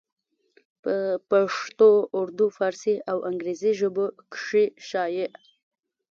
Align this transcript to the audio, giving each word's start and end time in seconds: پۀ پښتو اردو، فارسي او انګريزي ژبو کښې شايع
پۀ 0.81 0.95
پښتو 1.29 1.89
اردو، 2.19 2.45
فارسي 2.57 2.95
او 3.11 3.17
انګريزي 3.29 3.71
ژبو 3.79 4.05
کښې 4.31 4.63
شايع 4.89 5.29